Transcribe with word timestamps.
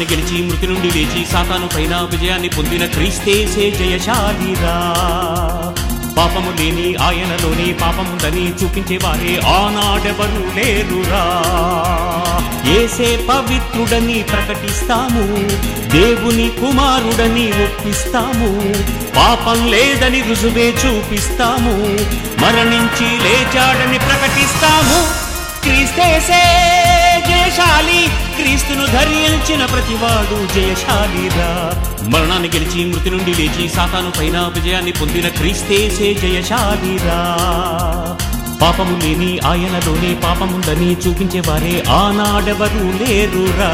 గెలిచి 0.00 0.42
మృతి 0.42 0.66
నుండి 0.66 0.90
లేచి 0.90 1.32
సాతాను 1.32 1.66
పైన 1.66 2.08
విజయాన్ని 2.10 2.48
పొందిన 2.48 2.86
క్రీస్తేసే 2.86 3.70
జయశాలిరా. 3.70 4.76
పాపము 6.16 6.50
లేని 6.58 6.96
ఆయనలోని 6.96 7.72
పాపముందని 7.72 8.54
చూపించేవారే 8.62 9.40
ఆనాడెవరు 9.46 10.56
లేరురా. 10.56 11.24
ఏసే 12.68 13.26
పవిత్రుడని 13.28 14.22
ప్రకటిస్తాము 14.22 15.24
దేవుని 15.88 16.50
కుమారుడని 16.60 17.52
ఒప్పిస్తాము 17.64 18.50
పాపం 19.16 19.70
లేదని 19.70 20.20
రుజువే 20.20 20.74
చూపిస్తాము 20.86 21.74
మరణించి 22.42 23.24
లేచాడని 23.24 23.98
ప్రకటిస్తాము 23.98 24.98
క్రీస్తేసే 25.62 26.42
ధరించిన 28.92 29.64
ప్రతివాడు 29.64 30.54
జయశాలిరా. 30.54 31.74
మరణాన్ని 32.08 32.48
గెలిచి 32.48 32.84
మృతి 32.84 33.10
నుండి 33.10 33.34
లేచి 33.34 33.68
సాతాను 33.68 34.10
పైన 34.10 34.52
విజయాన్ని 34.54 34.92
పొందిన 34.92 35.28
క్రీస్తేసే 35.28 36.14
జయశాలిరా. 36.14 37.20
పాపము 38.62 39.00
లేని 39.04 39.38
ఆయనలోనే 39.38 40.14
పాపముందని 40.14 40.92
చూపించేవారే 40.92 41.84
ఆనాడెవరూ 41.88 43.04
లేరురా. 43.04 43.72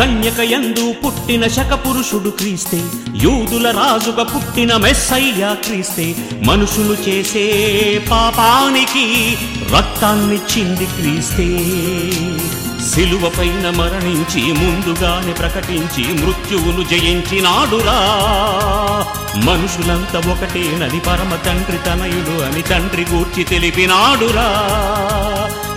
కన్యకయందు 0.00 0.92
పుట్టిన 0.92 1.46
శకపురుషుడు 1.46 2.30
క్రీస్తే 2.30 2.82
యూదుల 3.14 3.70
రాజుగా 3.70 4.22
పుట్టిన 4.22 4.76
మెస్సయ్య 4.76 5.56
క్రీస్తే 5.64 6.14
మనుషులు 6.42 7.08
చేసే 7.08 7.44
పాపానికి 8.10 9.36
రక్తాన్నిచ్చింది 9.76 10.86
క్రీస్తే. 10.86 11.46
సిలువ 12.88 13.32
పైన 13.38 13.70
మరణించి 13.70 14.52
ముందుగానే 14.52 15.32
ప్రకటించి 15.32 16.12
మృత్యువును 16.24 16.88
జయించినాడురా. 16.88 17.98
మనుషులంతా 19.36 20.18
ఒకటేనని 20.32 21.00
పరమ 21.00 21.36
తండ్రి 21.46 21.78
తనయుడు 21.78 22.42
అని 22.42 22.62
తండ్రి 22.62 23.06
గూర్చి 23.12 23.44
తెలిపినాడురా. 23.44 24.48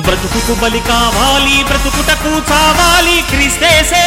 బ్రతుకుకు 0.00 0.60
బలి 0.60 0.80
కావాలి 0.80 1.62
బ్రతుకుటకు 1.62 2.32
చావాలి 2.50 3.22
క్రీస్తేసే 3.30 4.04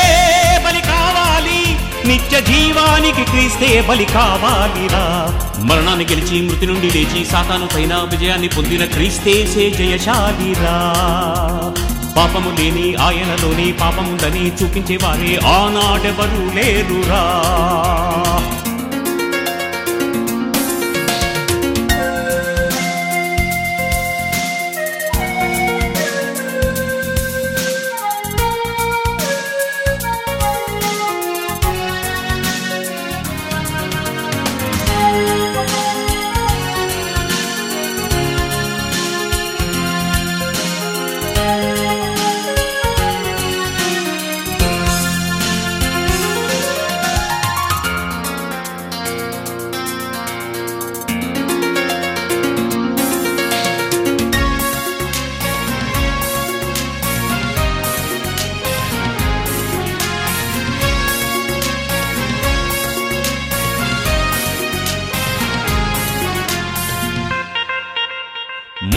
బలి 0.66 0.81
కావాలి. 0.81 1.59
నిత్య 2.06 2.40
జీవానికి 2.42 3.24
క్రీస్తే 3.24 3.81
బలి 3.81 4.06
కావాలిరా 4.06 5.03
మరణాన్ని 5.59 6.06
గెలిచి 6.06 6.42
మృతి 6.42 6.66
నుండి 6.66 6.92
లేచి 6.92 7.25
సాతాను 7.25 7.68
పైన 7.68 7.94
విజయాన్ని 8.03 8.48
పొందిన 8.48 8.86
క్రీస్తేసే 8.86 9.70
జయశాలిరా 9.70 10.75
పాపము 12.16 12.50
లేని 12.58 12.96
ఆయనలోని 12.96 13.74
పాపముందని 13.74 14.52
చూపించేవారే 14.62 15.40
ఆనాడెవరూ 15.48 16.54
లేరురా. 16.54 17.24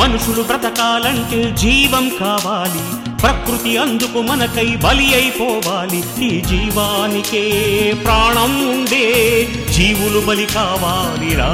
మనుషులు 0.00 0.42
బ్రతకాలంటే 0.42 1.54
జీవం 1.58 2.08
కావాలి. 2.08 3.12
ప్రకృతి 3.22 3.76
అందుకు 3.76 4.20
మనకై 4.20 4.76
బలి 4.76 5.14
అయిపోవాలి. 5.14 6.24
ఈ 6.24 6.40
జీవానికే 6.40 7.44
ప్రాణం 8.04 8.70
ఉండే 8.70 9.04
జీవులు 9.72 10.26
బలి 10.26 10.46
కావాలిరా. 10.46 11.50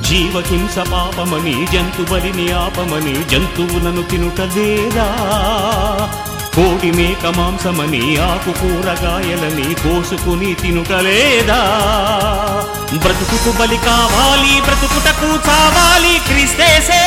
జీవహింస 0.00 0.78
పాపమని 0.78 1.66
జంతు 1.72 2.12
బలిని 2.12 2.52
ఆపమని 2.52 3.28
జంతువులను 3.28 4.02
తినుటలేదా 4.02 5.08
కోడి 6.54 6.92
మేక 6.92 7.26
మాంసమని 7.26 8.16
ఆకు 8.20 8.50
కూరగాయలని 8.50 9.74
కోసుకుని 9.74 10.54
తినుటలేదా? 10.54 11.60
బ్రతుకుకు 12.96 13.58
బలి 13.58 13.76
కావాలి 13.76 14.60
బ్రతుకుటకు 14.60 15.50
చావాలి 15.50 16.18
క్రీస్తేసే 16.18 17.02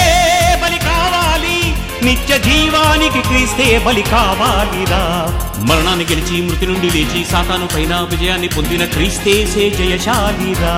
బలి 0.63 0.77
కావాలి. 0.77 1.75
నిత్య 2.05 2.37
జీవానికి 2.37 3.21
క్రీస్తే 3.21 3.79
బలి 3.79 4.01
కావాలిరా. 4.01 5.31
మరణాన్ని 5.59 6.05
గెలిచి 6.05 6.41
మృతి 6.41 6.65
నుండి 6.65 6.89
లేచి 6.89 7.25
సాతాను 7.31 7.67
పైన 7.67 8.07
విజయాన్ని 8.09 8.47
పొందిన 8.47 8.85
క్రీస్తేసే 8.85 9.69
జయశాలిరా. 9.69 10.75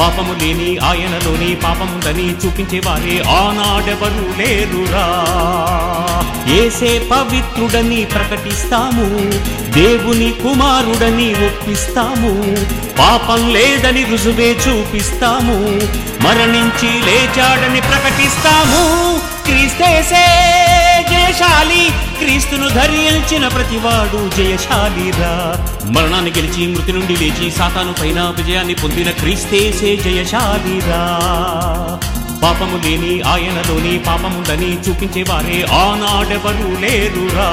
పాపము 0.00 0.32
లేని 0.32 0.78
ఆయనలోని 0.78 1.54
పాపముందని 1.54 2.46
చూపించేవారే. 2.46 3.22
ఆనాడెవరు 3.30 4.38
లేరురా. 4.38 5.24
ఏసే 6.54 6.98
పవిత్రుడని 6.98 8.04
ప్రకటిస్తాము. 8.04 9.18
దేవుని 9.72 10.32
కుమారుడని 10.32 11.46
ఒప్పిస్తాము. 11.46 12.56
పాపం 12.98 13.52
లేదని 13.54 14.04
రుజువే 14.04 14.56
చూపిస్తాము. 14.68 15.58
మరణించి 16.22 17.02
లేచాడని 17.02 17.80
ప్రకటిస్తాము. 17.80 19.18
క్రీస్తేసే. 19.44 20.48
జయశాలి 21.28 21.90
క్రీస్తును 22.18 22.68
ధరించిన 22.68 23.48
ప్రతివాడు 23.48 24.36
జయశాలిరా. 24.36 25.56
మరణాన్ని 25.84 26.30
గెలిచి 26.30 26.66
మృతి 26.66 26.92
నుండి 26.92 27.16
లేచి 27.16 27.50
సాతాను 27.50 27.92
పైన 27.92 28.34
విజయాన్ని 28.36 28.74
పొందిన 28.74 29.10
క్రీస్తేసే 29.10 29.96
జయశాలిరా. 29.96 31.02
పాపము 32.42 32.76
లేని 32.84 33.22
ఆయనలోని 33.22 33.98
పాపముందని 33.98 34.88
చూపించేవారే 34.88 35.62
ఆనాడెవరూ 35.62 36.80
లేరురా. 36.80 37.50